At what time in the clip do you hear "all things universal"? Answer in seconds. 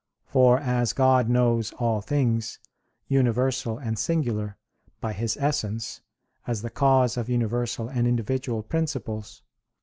1.73-3.77